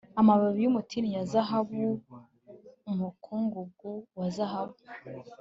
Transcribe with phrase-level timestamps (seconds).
[0.19, 1.83] amababi y'umutini ya zahabu,
[2.91, 4.77] umukungugu wa zahabu